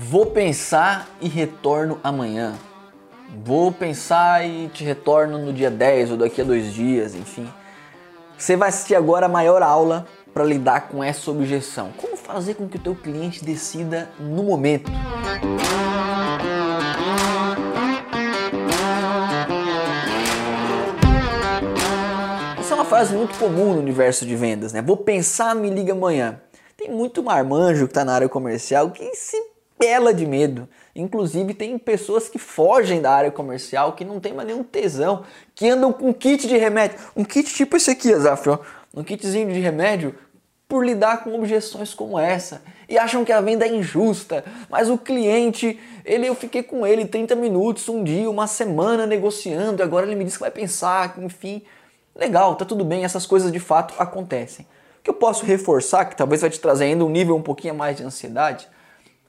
[0.00, 2.54] Vou pensar e retorno amanhã.
[3.44, 7.52] Vou pensar e te retorno no dia 10 ou daqui a dois dias, enfim.
[8.38, 11.90] Você vai assistir agora a maior aula para lidar com essa objeção.
[11.96, 14.88] Como fazer com que o teu cliente decida no momento?
[22.60, 24.80] Essa é uma frase muito comum no universo de vendas, né?
[24.80, 26.40] Vou pensar, me liga amanhã.
[26.76, 29.47] Tem muito marmanjo que está na área comercial que se
[29.78, 30.68] pela de medo.
[30.94, 35.68] Inclusive tem pessoas que fogem da área comercial, que não tem mais nenhum tesão, que
[35.68, 36.98] andam com kit de remédio.
[37.16, 38.58] Um kit tipo esse aqui, Azaf, ó.
[38.94, 40.14] Um kitzinho de remédio
[40.68, 42.62] por lidar com objeções como essa.
[42.88, 44.44] E acham que a venda é injusta.
[44.68, 49.80] Mas o cliente, ele eu fiquei com ele 30 minutos, um dia, uma semana negociando,
[49.80, 51.62] e agora ele me diz que vai pensar, enfim.
[52.14, 54.66] Legal, tá tudo bem, essas coisas de fato acontecem.
[54.98, 57.74] O que eu posso reforçar, que talvez vai te trazer ainda um nível um pouquinho
[57.74, 58.68] mais de ansiedade,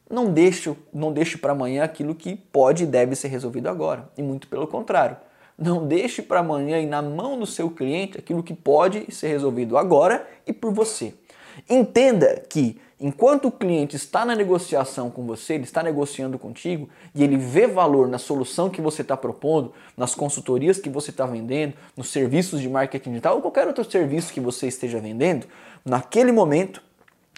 [0.09, 4.09] não deixe, não deixe para amanhã aquilo que pode e deve ser resolvido agora.
[4.17, 5.17] E muito pelo contrário.
[5.58, 9.78] Não deixe para amanhã e na mão do seu cliente aquilo que pode ser resolvido
[9.78, 11.14] agora e por você.
[11.70, 17.23] Entenda que enquanto o cliente está na negociação com você, ele está negociando contigo e
[17.23, 21.73] ele vê valor na solução que você está propondo, nas consultorias que você está vendendo,
[21.95, 25.45] nos serviços de marketing digital ou qualquer outro serviço que você esteja vendendo,
[25.86, 26.81] naquele momento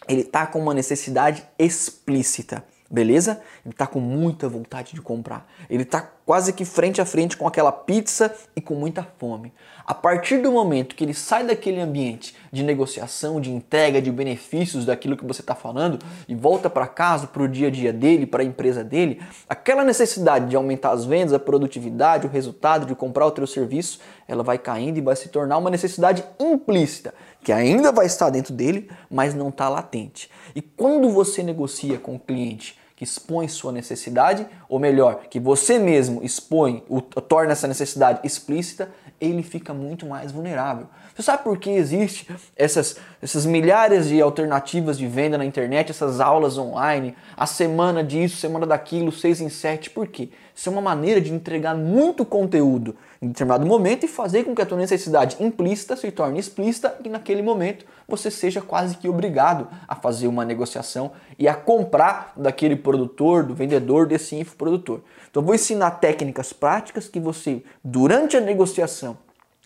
[0.07, 3.41] ele está com uma necessidade explícita, beleza?
[3.63, 5.47] Ele está com muita vontade de comprar.
[5.69, 9.53] Ele está quase que frente a frente com aquela pizza e com muita fome.
[9.85, 14.85] A partir do momento que ele sai daquele ambiente de negociação, de entrega, de benefícios
[14.85, 18.25] daquilo que você está falando e volta para casa, para o dia a dia dele,
[18.25, 22.95] para a empresa dele, aquela necessidade de aumentar as vendas, a produtividade, o resultado, de
[22.95, 27.51] comprar o teu serviço, ela vai caindo e vai se tornar uma necessidade implícita que
[27.51, 30.29] ainda vai estar dentro dele, mas não está latente.
[30.55, 35.79] E quando você negocia com o cliente que expõe sua necessidade, ou melhor, que você
[35.79, 40.85] mesmo expõe, o, torna essa necessidade explícita, ele fica muito mais vulnerável.
[41.15, 46.19] Você sabe por que existe essas, essas milhares de alternativas de venda na internet, essas
[46.19, 49.89] aulas online, a semana disso, semana daquilo, seis em sete?
[49.89, 50.29] Por quê?
[50.55, 54.61] Isso é uma maneira de entregar muito conteúdo em determinado momento e fazer com que
[54.61, 59.67] a tua necessidade implícita se torne explícita e naquele momento você seja quase que obrigado
[59.87, 65.01] a fazer uma negociação e a comprar daquele produtor, do vendedor, desse infoprodutor.
[65.29, 69.17] Então eu vou ensinar técnicas práticas que você, durante a negociação,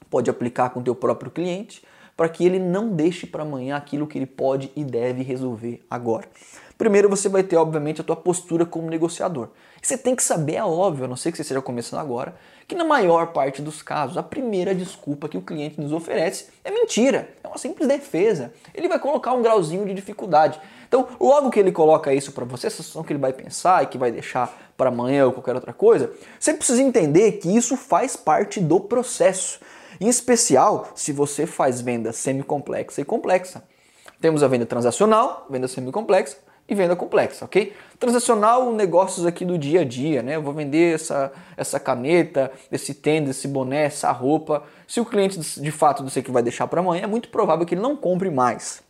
[0.10, 1.82] pode aplicar com o teu próprio cliente
[2.16, 6.28] para que ele não deixe para amanhã aquilo que ele pode e deve resolver agora.
[6.78, 9.50] Primeiro você vai ter, obviamente, a tua postura como negociador.
[9.82, 12.36] Você tem que saber, é óbvio, a não ser que você esteja começando agora,
[12.68, 16.72] que na maior parte dos casos, a primeira desculpa que o cliente nos oferece é
[16.72, 18.52] mentira, é uma simples defesa.
[18.74, 20.60] Ele vai colocar um grauzinho de dificuldade.
[20.88, 23.88] Então, logo que ele coloca isso para você, essa situação que ele vai pensar e
[23.88, 28.18] que vai deixar para amanhã ou qualquer outra coisa, você precisa entender que isso faz
[28.18, 29.60] parte do processo.
[30.00, 33.64] Em especial, se você faz venda semi-complexa e complexa.
[34.20, 37.74] Temos a venda transacional, venda semi-complexa e venda complexa, ok?
[38.00, 40.36] Transacional, negócios aqui do dia a dia, né?
[40.36, 44.64] Eu vou vender essa, essa caneta, esse tênis, esse boné, essa roupa.
[44.88, 47.76] Se o cliente de fato você que vai deixar para amanhã, é muito provável que
[47.76, 48.85] ele não compre mais.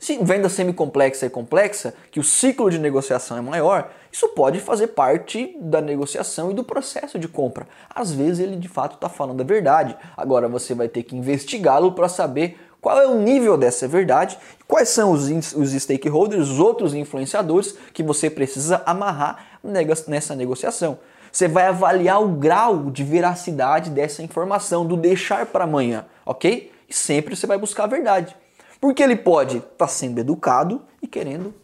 [0.00, 4.88] Se venda semi-complexa e complexa, que o ciclo de negociação é maior, isso pode fazer
[4.88, 7.68] parte da negociação e do processo de compra.
[7.94, 9.94] Às vezes ele de fato está falando a verdade.
[10.16, 14.88] Agora você vai ter que investigá-lo para saber qual é o nível dessa verdade, quais
[14.88, 19.60] são os, os stakeholders, os outros influenciadores que você precisa amarrar
[20.08, 20.98] nessa negociação.
[21.30, 26.72] Você vai avaliar o grau de veracidade dessa informação, do deixar para amanhã, ok?
[26.88, 28.34] E sempre você vai buscar a verdade.
[28.80, 31.54] Porque ele pode estar tá sendo educado e querendo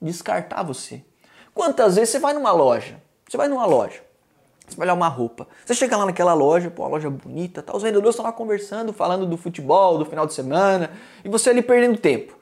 [0.00, 1.02] descartar você.
[1.52, 3.00] Quantas vezes você vai numa loja?
[3.28, 4.00] Você vai numa loja,
[4.66, 5.46] você vai olhar uma roupa.
[5.64, 8.92] Você chega lá naquela loja, pô, a loja bonita, tá, os vendedores estão lá conversando,
[8.92, 10.90] falando do futebol, do final de semana,
[11.24, 12.34] e você ali perdendo tempo.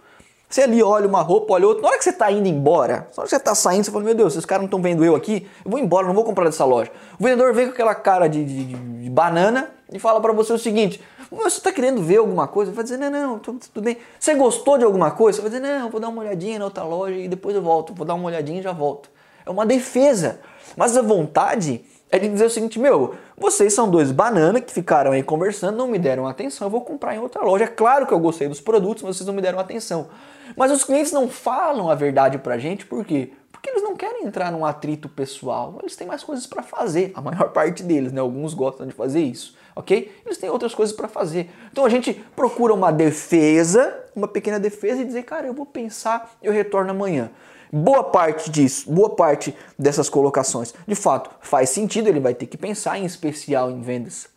[0.48, 1.82] Você ali olha uma roupa, olha outra.
[1.82, 4.04] Na hora que você está indo embora, na hora que você está saindo, você fala:
[4.04, 6.46] Meu Deus, esses caras não estão vendo eu aqui, eu vou embora, não vou comprar
[6.46, 6.90] dessa loja.
[7.18, 10.58] O vendedor vem com aquela cara de, de, de banana e fala para você o
[10.58, 12.72] seguinte: Você está querendo ver alguma coisa?
[12.72, 13.98] Vai dizer: Não, não, tudo, bem.
[14.18, 15.40] Você gostou de alguma coisa?
[15.42, 17.94] Vai dizer: Não, vou dar uma olhadinha na outra loja e depois eu volto.
[17.94, 19.10] Vou dar uma olhadinha e já volto.
[19.44, 20.40] É uma defesa.
[20.76, 25.12] Mas a vontade é de dizer o seguinte: Meu, vocês são dois banana que ficaram
[25.12, 27.64] aí conversando, não me deram atenção, eu vou comprar em outra loja.
[27.64, 30.08] É claro que eu gostei dos produtos, mas vocês não me deram atenção.
[30.56, 33.32] Mas os clientes não falam a verdade pra gente, por quê?
[33.52, 35.78] Porque eles não querem entrar num atrito pessoal.
[35.82, 38.20] Eles têm mais coisas para fazer, a maior parte deles, né?
[38.20, 40.12] Alguns gostam de fazer isso, ok?
[40.26, 41.48] Eles têm outras coisas para fazer.
[41.70, 46.36] Então a gente procura uma defesa, uma pequena defesa e dizer, cara, eu vou pensar,
[46.42, 47.30] eu retorno amanhã.
[47.72, 52.56] Boa parte disso, boa parte dessas colocações, de fato, faz sentido, ele vai ter que
[52.56, 54.28] pensar, em especial em vendas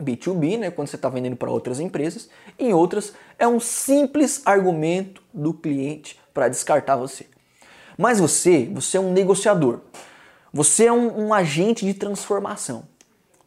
[0.00, 2.28] B2B, né, quando você está vendendo para outras empresas,
[2.58, 7.26] em outras é um simples argumento do cliente para descartar você.
[7.98, 9.80] Mas você, você é um negociador,
[10.52, 12.84] você é um, um agente de transformação.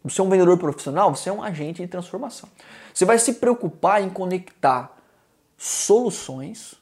[0.03, 2.47] Você é um vendedor profissional, você é um agente de transformação.
[2.93, 4.97] Você vai se preocupar em conectar
[5.57, 6.75] soluções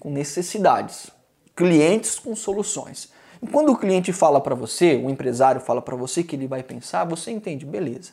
[0.00, 1.10] com necessidades,
[1.54, 3.12] clientes com soluções.
[3.42, 6.62] E quando o cliente fala para você, o empresário fala para você que ele vai
[6.62, 8.12] pensar, você entende, beleza.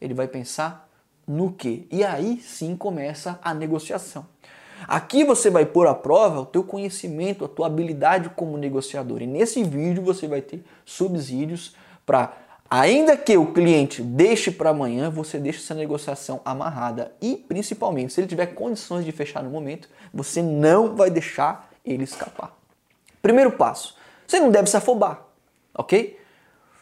[0.00, 0.88] Ele vai pensar
[1.26, 1.86] no quê?
[1.90, 4.26] E aí sim começa a negociação.
[4.86, 9.22] Aqui você vai pôr à prova o teu conhecimento, a tua habilidade como negociador.
[9.22, 11.74] E nesse vídeo você vai ter subsídios
[12.04, 12.36] para
[12.68, 18.20] Ainda que o cliente deixe para amanhã, você deixa essa negociação amarrada e, principalmente, se
[18.20, 22.56] ele tiver condições de fechar no momento, você não vai deixar ele escapar.
[23.22, 23.96] Primeiro passo:
[24.26, 25.22] você não deve se afobar,
[25.74, 26.18] ok?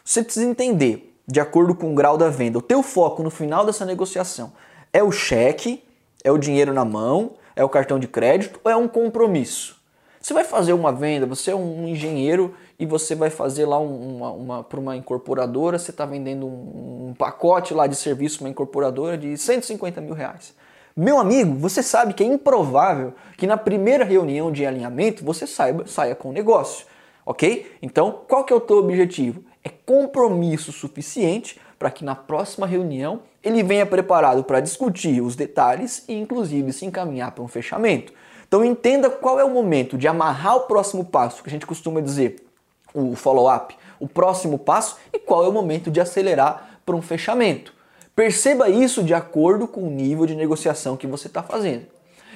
[0.03, 3.65] Você precisa entender, de acordo com o grau da venda, o teu foco no final
[3.65, 4.53] dessa negociação
[4.91, 5.83] é o cheque,
[6.23, 9.75] é o dinheiro na mão, é o cartão de crédito ou é um compromisso?
[10.21, 14.31] Você vai fazer uma venda, você é um engenheiro e você vai fazer lá uma,
[14.31, 19.17] uma para uma incorporadora, você está vendendo um, um, pacote lá de serviço uma incorporadora
[19.17, 20.53] de 150 mil reais.
[20.95, 25.85] Meu amigo, você sabe que é improvável que na primeira reunião de alinhamento você saiba,
[25.87, 26.85] saia com o negócio,
[27.25, 27.71] ok?
[27.81, 29.43] Então, qual que é o teu objetivo?
[29.63, 36.03] É compromisso suficiente para que na próxima reunião ele venha preparado para discutir os detalhes
[36.07, 38.13] e inclusive se encaminhar para um fechamento.
[38.47, 41.99] Então entenda qual é o momento de amarrar o próximo passo, que a gente costuma
[41.99, 42.44] dizer,
[42.95, 47.73] o follow-up, o próximo passo e qual é o momento de acelerar para um fechamento.
[48.15, 51.87] Perceba isso de acordo com o nível de negociação que você está fazendo.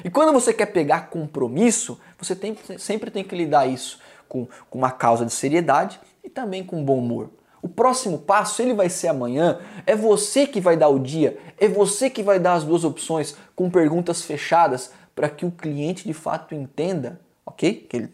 [0.04, 4.78] E quando você quer pegar compromisso, você tem, sempre tem que lidar isso com, com
[4.78, 7.30] uma causa de seriedade e também com bom humor.
[7.62, 11.68] O próximo passo, ele vai ser amanhã, é você que vai dar o dia, é
[11.68, 16.14] você que vai dar as duas opções com perguntas fechadas para que o cliente de
[16.14, 17.74] fato entenda ok?
[17.90, 18.10] Que ele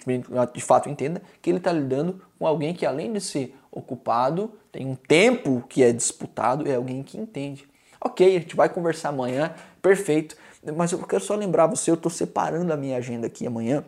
[0.53, 4.87] de fato entenda que ele está lidando com alguém que, além de ser ocupado, tem
[4.87, 7.67] um tempo que é disputado, é alguém que entende.
[7.99, 10.35] Ok, a gente vai conversar amanhã, perfeito.
[10.75, 13.83] Mas eu quero só lembrar você, eu estou separando a minha agenda aqui amanhã.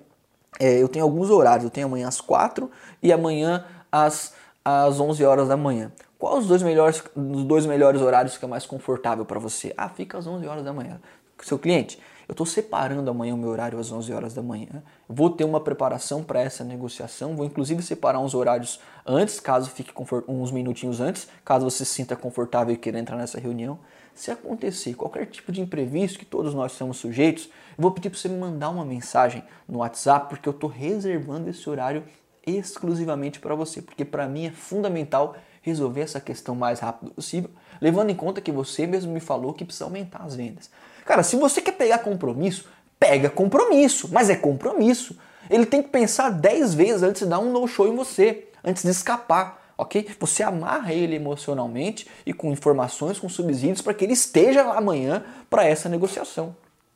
[0.59, 2.69] É, eu tenho alguns horários, eu tenho amanhã às 4
[3.01, 4.33] e amanhã às,
[4.63, 5.91] às 11 horas da manhã.
[6.17, 9.73] Qual os dois melhores, os dois melhores horários é mais confortável para você?
[9.77, 10.99] Ah, fica às 11 horas da manhã.
[11.43, 14.83] Seu cliente, eu estou separando amanhã o meu horário às 11 horas da manhã.
[15.07, 17.35] Vou ter uma preparação para essa negociação.
[17.35, 19.93] Vou inclusive separar uns horários antes, caso fique
[20.27, 23.77] uns minutinhos antes, caso você se sinta confortável e queira entrar nessa reunião.
[24.15, 28.17] Se acontecer qualquer tipo de imprevisto que todos nós somos sujeitos, eu vou pedir para
[28.17, 32.03] você me mandar uma mensagem no WhatsApp, porque eu estou reservando esse horário
[32.45, 35.35] exclusivamente para você, porque para mim é fundamental
[35.69, 37.49] resolver essa questão o mais rápido possível,
[37.81, 40.69] levando em conta que você mesmo me falou que precisa aumentar as vendas.
[41.05, 42.67] Cara, se você quer pegar compromisso,
[42.99, 45.17] pega compromisso, mas é compromisso.
[45.49, 48.89] Ele tem que pensar 10 vezes antes de dar um no-show em você, antes de
[48.89, 50.09] escapar, ok?
[50.19, 55.23] Você amarra ele emocionalmente e com informações, com subsídios para que ele esteja lá amanhã
[55.49, 56.55] para essa negociação.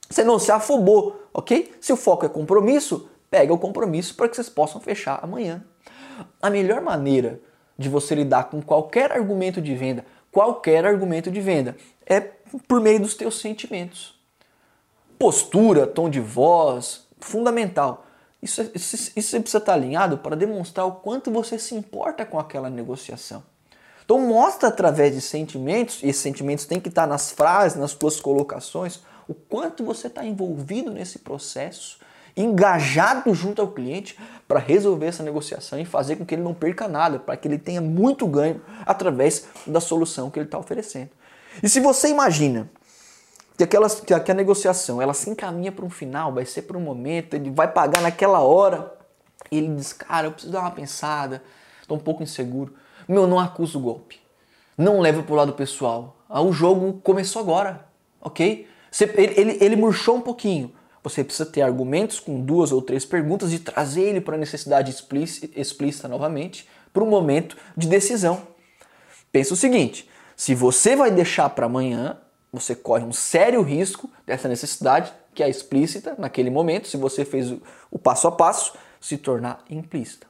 [0.10, 1.72] Você não se afobou, ok?
[1.80, 5.64] Se o foco é compromisso, pega o compromisso para que vocês possam fechar amanhã.
[6.42, 7.40] A melhor maneira
[7.82, 12.22] de você lidar com qualquer argumento de venda, qualquer argumento de venda, é
[12.68, 14.20] por meio dos teus sentimentos.
[15.20, 18.06] Postura, tom de voz, fundamental.
[18.42, 22.70] Isso, isso, isso precisa estar alinhado para demonstrar o quanto você se importa com aquela
[22.70, 23.44] negociação.
[24.04, 28.20] Então mostra através de sentimentos, e esses sentimentos têm que estar nas frases, nas tuas
[28.20, 32.00] colocações, o quanto você está envolvido nesse processo,
[32.36, 36.88] engajado junto ao cliente para resolver essa negociação e fazer com que ele não perca
[36.88, 41.10] nada, para que ele tenha muito ganho através da solução que ele está oferecendo.
[41.62, 42.70] E se você imagina
[43.58, 46.82] que, aquela, que a negociação ela se encaminha para um final, vai ser para um
[46.82, 48.94] momento, ele vai pagar naquela hora,
[49.52, 51.44] ele diz, cara, eu preciso dar uma pensada,
[51.82, 52.74] estou um pouco inseguro.
[53.08, 54.20] Meu, não acusa o golpe.
[54.78, 56.16] Não leva para o lado pessoal.
[56.30, 57.86] Ah, o jogo começou agora,
[58.22, 58.68] ok?
[59.16, 60.74] Ele, ele, ele murchou um pouquinho.
[61.04, 64.92] Você precisa ter argumentos com duas ou três perguntas e trazer ele para a necessidade
[64.92, 68.42] explícita, explícita novamente, para um momento de decisão.
[69.32, 72.18] Pensa o seguinte: se você vai deixar para amanhã,
[72.52, 77.54] você corre um sério risco dessa necessidade, que é explícita naquele momento, se você fez
[77.90, 80.28] o passo a passo, se tornar implícita.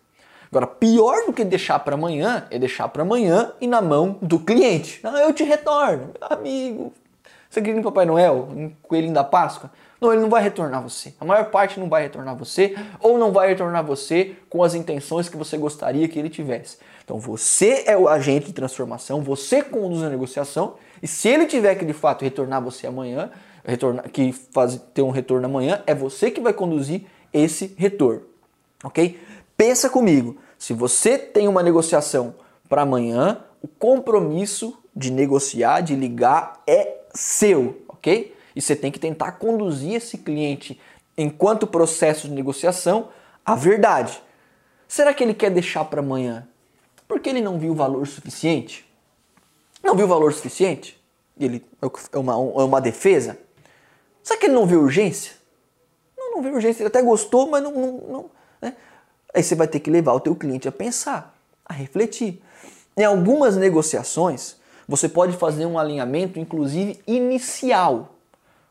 [0.49, 4.37] Agora, pior do que deixar para amanhã é deixar para amanhã e na mão do
[4.37, 4.99] cliente.
[5.01, 6.93] Não, eu te retorno, amigo.
[7.49, 9.71] Você acredita em Papai Noel, em Coelhinho da Páscoa?
[10.01, 11.13] Não, ele não vai retornar você.
[11.19, 15.29] A maior parte não vai retornar você, ou não vai retornar você com as intenções
[15.29, 16.79] que você gostaria que ele tivesse.
[17.03, 21.75] Então você é o agente de transformação, você conduz a negociação, e se ele tiver
[21.75, 23.29] que de fato retornar você amanhã,
[23.63, 28.23] retornar, que faz, ter um retorno amanhã, é você que vai conduzir esse retorno.
[28.83, 29.19] Ok?
[29.55, 32.33] Pensa comigo, se você tem uma negociação
[32.67, 38.33] para amanhã, o compromisso de negociar, de ligar, é seu, ok?
[38.55, 40.79] E você tem que tentar conduzir esse cliente,
[41.17, 43.09] enquanto processo de negociação,
[43.45, 44.21] à verdade.
[44.87, 46.47] Será que ele quer deixar para amanhã
[47.07, 48.89] porque ele não viu valor suficiente?
[49.83, 51.01] Não viu valor suficiente?
[51.37, 53.37] Ele é uma, é uma defesa?
[54.23, 55.33] Será que ele não viu urgência?
[56.17, 56.81] Não, não viu urgência.
[56.83, 57.71] Ele até gostou, mas não.
[57.71, 58.31] não, não
[58.61, 58.75] né?
[59.33, 62.41] Aí você vai ter que levar o teu cliente a pensar, a refletir.
[62.95, 68.15] Em algumas negociações, você pode fazer um alinhamento, inclusive inicial,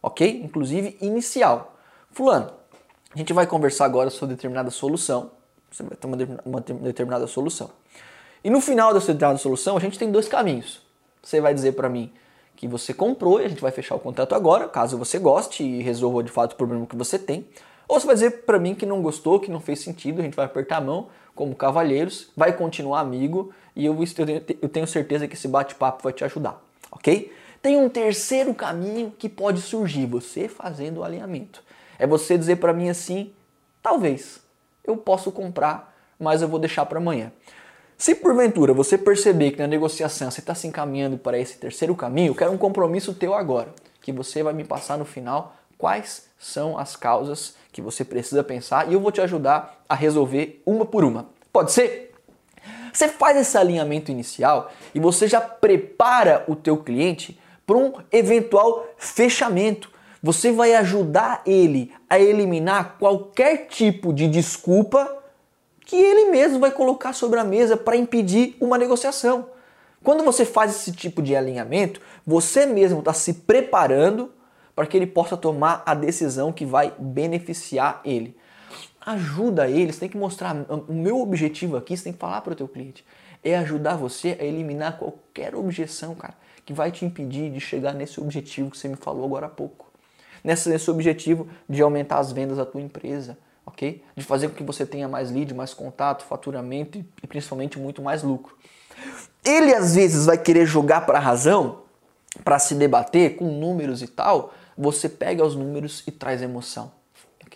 [0.03, 0.43] ok?
[0.45, 1.77] Inclusive inicial.
[2.11, 2.53] Fulano,
[3.15, 5.33] a gente vai conversar agora sobre determinada solução.
[5.71, 7.71] Você vai ter uma, uma determinada solução.
[8.43, 10.81] E no final dessa determinada solução, a gente tem dois caminhos.
[11.23, 12.13] Você vai dizer para mim
[12.57, 15.83] que você comprou e a gente vai fechar o contrato agora, caso você goste e
[15.83, 17.47] resolva de fato o problema que você tem.
[17.89, 20.37] Ou você vai dizer para mim que não gostou, que não fez sentido, a gente
[20.37, 23.97] vai apertar a mão como cavalheiros, vai continuar amigo e eu,
[24.61, 27.33] eu tenho certeza que esse bate-papo vai te ajudar, ok?
[27.63, 31.63] Tem um terceiro caminho que pode surgir, você fazendo o alinhamento.
[31.99, 33.33] É você dizer para mim assim,
[33.83, 34.41] talvez,
[34.83, 37.31] eu posso comprar, mas eu vou deixar para amanhã.
[37.99, 42.31] Se porventura você perceber que na negociação você está se encaminhando para esse terceiro caminho,
[42.31, 43.69] eu quero um compromisso teu agora,
[44.01, 48.89] que você vai me passar no final quais são as causas que você precisa pensar
[48.89, 51.29] e eu vou te ajudar a resolver uma por uma.
[51.53, 52.15] Pode ser?
[52.91, 57.39] Você faz esse alinhamento inicial e você já prepara o teu cliente
[57.71, 59.93] para um eventual fechamento.
[60.21, 65.19] Você vai ajudar ele a eliminar qualquer tipo de desculpa
[65.87, 69.51] que ele mesmo vai colocar sobre a mesa para impedir uma negociação.
[70.03, 74.33] Quando você faz esse tipo de alinhamento, você mesmo está se preparando
[74.75, 78.37] para que ele possa tomar a decisão que vai beneficiar ele.
[79.01, 80.57] Ajuda ele, você tem que mostrar.
[80.89, 83.05] O meu objetivo aqui, você tem que falar para o teu cliente,
[83.45, 86.35] é ajudar você a eliminar qualquer objeção, cara,
[86.71, 89.91] que vai te impedir de chegar nesse objetivo que você me falou agora há pouco.
[90.45, 93.37] Nesse, nesse objetivo de aumentar as vendas da tua empresa
[93.67, 94.03] ok?
[94.17, 98.01] De fazer com que você tenha mais lead, mais contato, faturamento e, e principalmente muito
[98.01, 98.57] mais lucro.
[99.45, 101.83] Ele às vezes vai querer jogar para a razão,
[102.45, 104.53] para se debater com números e tal.
[104.77, 106.93] Você pega os números e traz emoção.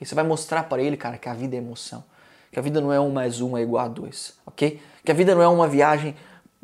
[0.01, 2.03] Você vai mostrar para ele, cara, que a vida é emoção.
[2.51, 4.81] Que a vida não é um mais um é igual a dois, ok?
[5.05, 6.15] Que a vida não é uma viagem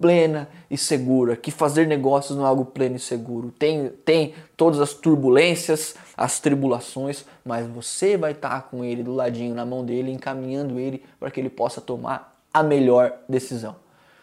[0.00, 3.52] plena e segura, que fazer negócios não é algo pleno e seguro.
[3.58, 9.54] Tem, tem todas as turbulências, as tribulações, mas você vai estar com ele do ladinho,
[9.54, 13.76] na mão dele, encaminhando ele para que ele possa tomar a melhor decisão.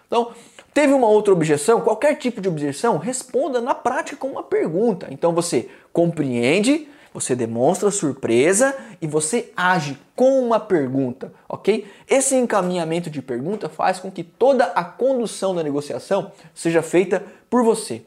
[0.08, 0.32] Então,
[0.74, 1.82] teve uma outra objeção?
[1.82, 5.08] Qualquer tipo de objeção, responda na prática com uma pergunta.
[5.12, 11.88] Então você compreende você demonstra surpresa e você age com uma pergunta, ok?
[12.08, 17.64] Esse encaminhamento de pergunta faz com que toda a condução da negociação seja feita por
[17.64, 18.04] você.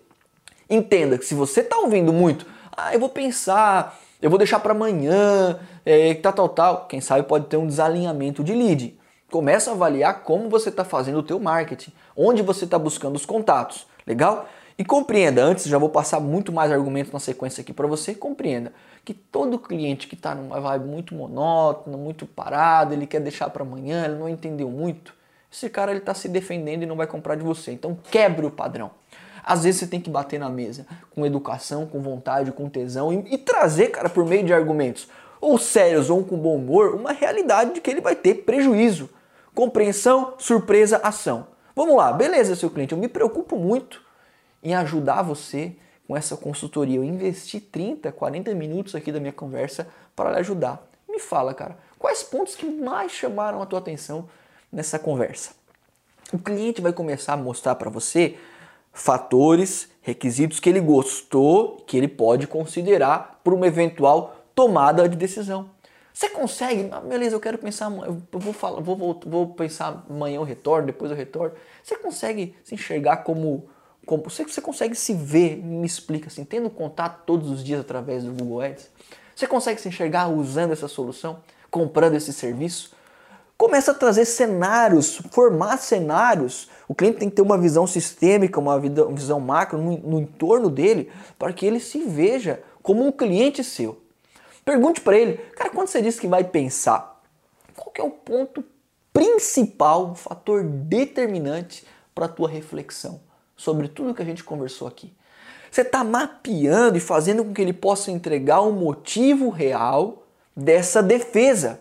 [0.68, 4.70] Entenda que se você está ouvindo muito, ah, eu vou pensar, eu vou deixar para
[4.70, 8.96] amanhã, é, tal, tal, tal, quem sabe pode ter um desalinhamento de lead.
[9.28, 13.26] Começa a avaliar como você está fazendo o teu marketing, onde você está buscando os
[13.26, 14.48] contatos, legal?
[14.80, 18.72] E compreenda, antes já vou passar muito mais argumentos na sequência aqui para você, compreenda
[19.04, 23.62] que todo cliente que está numa vibe muito monótona, muito parado, ele quer deixar para
[23.62, 25.12] amanhã, ele não entendeu muito,
[25.52, 27.72] esse cara ele está se defendendo e não vai comprar de você.
[27.72, 28.90] Então quebre o padrão.
[29.44, 33.34] Às vezes você tem que bater na mesa com educação, com vontade, com tesão e,
[33.34, 35.08] e trazer, cara, por meio de argumentos,
[35.42, 39.10] ou sérios ou com bom humor, uma realidade de que ele vai ter prejuízo.
[39.54, 41.48] Compreensão, surpresa, ação.
[41.76, 44.08] Vamos lá, beleza, seu cliente, eu me preocupo muito
[44.62, 45.74] em ajudar você
[46.06, 46.96] com essa consultoria.
[46.96, 50.84] Eu investi 30, 40 minutos aqui da minha conversa para lhe ajudar.
[51.08, 54.28] Me fala, cara, quais pontos que mais chamaram a tua atenção
[54.72, 55.52] nessa conversa?
[56.32, 58.36] O cliente vai começar a mostrar para você
[58.92, 65.70] fatores, requisitos que ele gostou, que ele pode considerar para uma eventual tomada de decisão.
[66.12, 66.88] Você consegue?
[66.92, 70.86] Ah, beleza, eu quero pensar, eu vou, falar, vou, vou, vou pensar amanhã eu retorno,
[70.86, 71.54] depois eu retorno.
[71.82, 73.68] Você consegue se enxergar como
[74.10, 78.24] como você, você consegue se ver, me explica assim, tendo contato todos os dias através
[78.24, 78.90] do Google Ads?
[79.36, 81.38] Você consegue se enxergar usando essa solução,
[81.70, 82.90] comprando esse serviço?
[83.56, 86.68] Começa a trazer cenários, formar cenários.
[86.88, 91.08] O cliente tem que ter uma visão sistêmica, uma visão macro no, no entorno dele,
[91.38, 94.02] para que ele se veja como um cliente seu.
[94.64, 97.22] Pergunte para ele, cara, quando você disse que vai pensar,
[97.76, 98.64] qual que é o ponto
[99.12, 103.29] principal, um fator determinante para a tua reflexão
[103.60, 105.12] sobre tudo que a gente conversou aqui?
[105.70, 110.26] Você está mapeando e fazendo com que ele possa entregar o um motivo real
[110.56, 111.80] dessa defesa.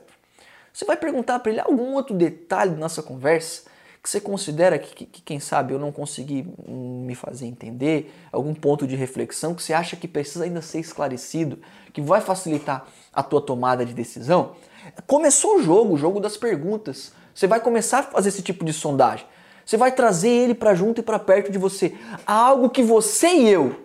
[0.73, 3.69] Você vai perguntar para ele algum outro detalhe da nossa conversa
[4.03, 8.53] que você considera que, que, que, quem sabe, eu não consegui me fazer entender, algum
[8.53, 11.59] ponto de reflexão que você acha que precisa ainda ser esclarecido,
[11.91, 14.55] que vai facilitar a tua tomada de decisão.
[15.05, 17.11] Começou o jogo, o jogo das perguntas.
[17.33, 19.25] Você vai começar a fazer esse tipo de sondagem.
[19.69, 21.95] Você vai trazer ele para junto e para perto de você.
[22.25, 23.79] Algo que você e eu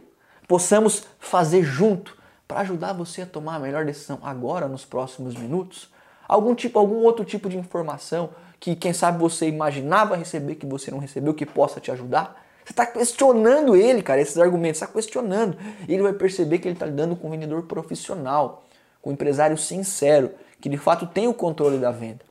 [0.49, 2.17] possamos fazer junto
[2.49, 5.93] para ajudar você a tomar a melhor decisão agora, nos próximos minutos.
[6.27, 10.91] Algum tipo, algum outro tipo de informação que quem sabe você imaginava receber que você
[10.91, 12.43] não recebeu que possa te ajudar.
[12.65, 15.55] Você está questionando ele, cara, esses argumentos, está questionando.
[15.87, 18.65] E ele vai perceber que ele está lidando com um vendedor profissional,
[19.03, 20.31] com um empresário sincero,
[20.63, 22.25] que de fato tem o controle da venda.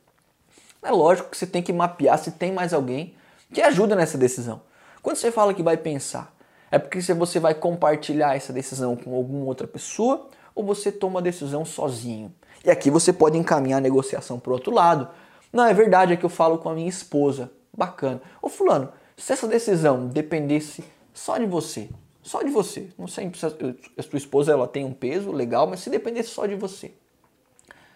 [0.82, 3.14] É lógico que você tem que mapear se tem mais alguém
[3.54, 4.62] que ajuda nessa decisão.
[5.02, 6.36] Quando você fala que vai pensar,
[6.72, 11.24] é porque você vai compartilhar essa decisão com alguma outra pessoa ou você toma a
[11.24, 12.34] decisão sozinho.
[12.66, 15.08] E aqui você pode encaminhar a negociação para outro lado,
[15.54, 17.52] não, é verdade, é que eu falo com a minha esposa.
[17.76, 18.22] Bacana.
[18.42, 20.84] Ô fulano, se essa decisão dependesse
[21.14, 21.90] só de você,
[22.24, 25.82] só de você, não sei se a sua esposa ela tem um peso legal, mas
[25.82, 26.94] se dependesse só de você,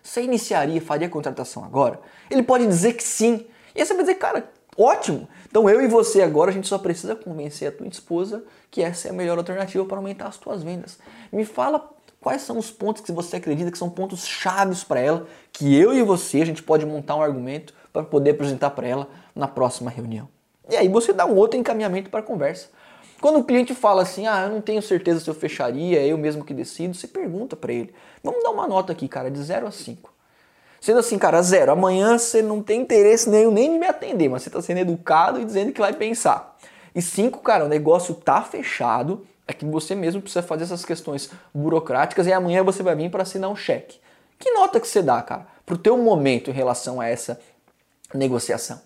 [0.04, 2.00] você iniciaria, faria a contratação agora?
[2.30, 3.48] Ele pode dizer que sim.
[3.76, 5.28] E aí você vai dizer, cara, ótimo.
[5.50, 9.08] Então eu e você agora, a gente só precisa convencer a tua esposa que essa
[9.08, 11.00] é a melhor alternativa para aumentar as tuas vendas.
[11.32, 15.28] Me fala Quais são os pontos que você acredita que são pontos chaves para ela,
[15.54, 19.08] que eu e você a gente pode montar um argumento para poder apresentar para ela
[19.36, 20.28] na próxima reunião?
[20.70, 22.70] E aí você dá um outro encaminhamento para a conversa.
[23.22, 26.18] Quando o cliente fala assim, ah, eu não tenho certeza se eu fecharia, é eu
[26.18, 27.94] mesmo que decido, você pergunta para ele.
[28.24, 30.14] Vamos dar uma nota aqui, cara, de 0 a 5.
[30.80, 31.72] Sendo assim, cara, zero.
[31.72, 35.42] Amanhã você não tem interesse nenhum nem de me atender, mas você está sendo educado
[35.42, 36.58] e dizendo que vai pensar.
[36.94, 41.30] E cinco, cara, o negócio tá fechado, é que você mesmo precisa fazer essas questões
[41.54, 44.00] burocráticas e amanhã você vai vir para assinar um cheque.
[44.38, 47.40] Que nota que você dá, cara, pro teu momento em relação a essa
[48.14, 48.82] negociação?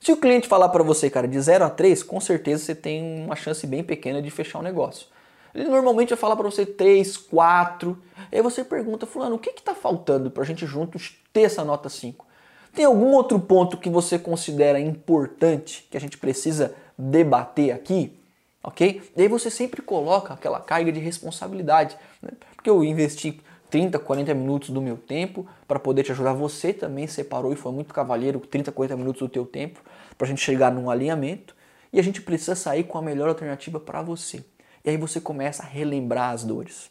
[0.00, 3.24] Se o cliente falar para você, cara, de 0 a 3, com certeza você tem
[3.24, 5.06] uma chance bem pequena de fechar o um negócio.
[5.54, 7.98] Ele normalmente vai falar para você 3, 4.
[8.30, 11.88] Aí você pergunta, fulano, o que está faltando para a gente juntos ter essa nota
[11.88, 12.26] 5?
[12.74, 18.18] Tem algum outro ponto que você considera importante que a gente precisa debater aqui?
[18.62, 19.02] ok?
[19.16, 22.30] E aí você sempre coloca aquela carga de responsabilidade, né?
[22.54, 26.32] porque eu investi 30, 40 minutos do meu tempo para poder te ajudar.
[26.34, 29.80] Você também separou e foi muito cavalheiro 30, 40 minutos do teu tempo
[30.16, 31.54] para a gente chegar num alinhamento
[31.92, 34.44] e a gente precisa sair com a melhor alternativa para você.
[34.84, 36.90] E aí você começa a relembrar as dores,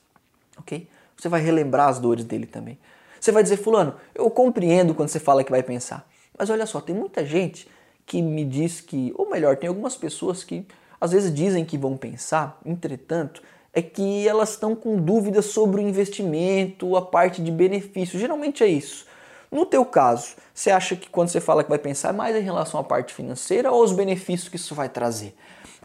[0.57, 0.87] ok?
[1.17, 2.77] Você vai relembrar as dores dele também.
[3.19, 6.79] Você vai dizer, fulano, eu compreendo quando você fala que vai pensar, mas olha só,
[6.79, 7.67] tem muita gente
[8.05, 10.65] que me diz que, ou melhor, tem algumas pessoas que
[11.01, 13.41] às vezes dizem que vão pensar, entretanto,
[13.73, 18.17] é que elas estão com dúvidas sobre o investimento, a parte de benefício.
[18.17, 19.05] Geralmente é isso.
[19.51, 22.41] No teu caso, você acha que quando você fala que vai pensar é mais em
[22.41, 25.35] relação à parte financeira ou aos benefícios que isso vai trazer?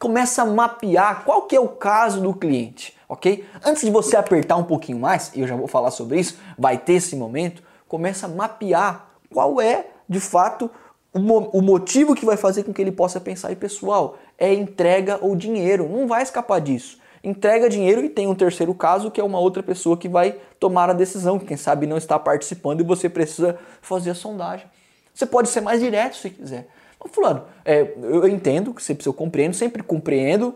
[0.03, 3.47] Começa a mapear qual que é o caso do cliente, ok?
[3.65, 6.77] Antes de você apertar um pouquinho mais, e eu já vou falar sobre isso, vai
[6.77, 10.69] ter esse momento, começa a mapear qual é, de fato,
[11.15, 15.37] o motivo que vai fazer com que ele possa pensar, e pessoal, é entrega ou
[15.37, 16.99] dinheiro, não vai escapar disso.
[17.23, 20.91] Entrega dinheiro e tem um terceiro caso que é uma outra pessoa que vai tomar
[20.91, 24.67] a decisão, que quem sabe não está participando e você precisa fazer a sondagem.
[25.15, 26.67] Você pode ser mais direto se quiser.
[27.11, 30.55] Fulano, é, eu entendo que você precisa, eu compreendo, sempre compreendo,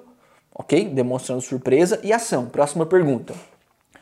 [0.55, 0.89] ok?
[0.89, 2.47] Demonstrando surpresa e ação.
[2.47, 3.35] Próxima pergunta.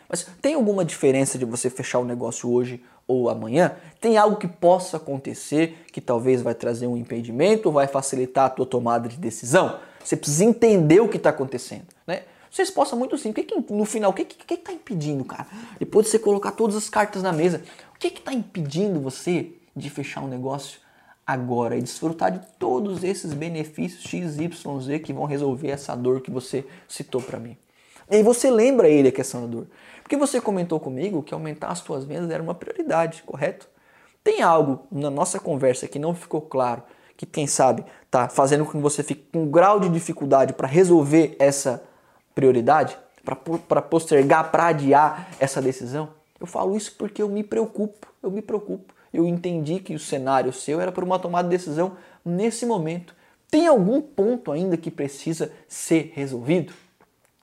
[0.08, 3.74] Mas tem alguma diferença de você fechar o negócio hoje ou amanhã?
[4.00, 8.66] Tem algo que possa acontecer que talvez vai trazer um impedimento vai facilitar a tua
[8.66, 9.78] tomada de decisão?
[10.02, 12.22] Você precisa entender o que está acontecendo, né?
[12.50, 13.46] Você resposta muito simples.
[13.46, 15.48] Que que, no final, o que está impedindo, cara?
[15.80, 17.62] Depois de você colocar todas as cartas na mesa,
[17.96, 20.78] o que está impedindo você de fechar um negócio
[21.26, 26.64] agora e desfrutar de todos esses benefícios XYZ que vão resolver essa dor que você
[26.88, 27.56] citou para mim?
[28.10, 29.66] E aí você lembra ele a questão da dor.
[30.02, 33.68] Porque você comentou comigo que aumentar as suas vendas era uma prioridade, correto?
[34.22, 36.82] Tem algo na nossa conversa que não ficou claro,
[37.16, 40.66] que quem sabe está fazendo com que você fique com um grau de dificuldade para
[40.66, 41.82] resolver essa
[42.34, 46.10] prioridade, para postergar, para adiar essa decisão?
[46.38, 48.93] Eu falo isso porque eu me preocupo, eu me preocupo.
[49.14, 51.92] Eu entendi que o cenário seu era para uma tomada de decisão
[52.24, 53.14] nesse momento.
[53.48, 56.72] Tem algum ponto ainda que precisa ser resolvido?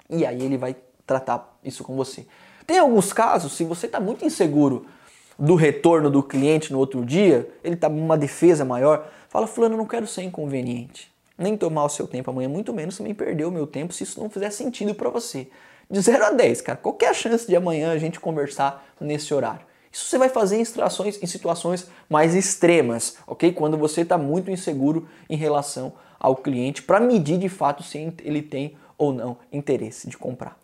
[0.09, 0.75] E aí ele vai
[1.07, 2.27] tratar isso com você.
[2.67, 4.85] Tem alguns casos, se você está muito inseguro
[5.39, 9.85] do retorno do cliente no outro dia, ele está numa defesa maior, fala, fulano, não
[9.85, 13.65] quero ser inconveniente, nem tomar o seu tempo amanhã, muito menos também perder o meu
[13.65, 15.47] tempo se isso não fizer sentido para você.
[15.89, 19.70] De 0 a 10, cara, qualquer chance de amanhã a gente conversar nesse horário.
[19.91, 20.61] Isso você vai fazer em
[21.21, 23.51] em situações mais extremas, ok?
[23.51, 28.41] Quando você está muito inseguro em relação ao cliente, para medir de fato se ele
[28.41, 30.60] tem ou não interesse de comprar.